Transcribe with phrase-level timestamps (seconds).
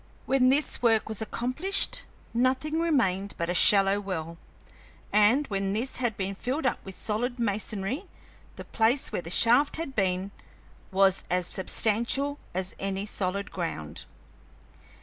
[0.25, 2.01] When this work was accomplished,
[2.33, 4.39] nothing remained but a shallow well,
[5.13, 8.05] and, when this had been filled up with solid masonry,
[8.55, 10.31] the place where the shaft had been
[10.91, 14.05] was as substantial as any solid ground.